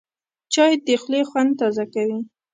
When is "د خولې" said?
0.85-1.21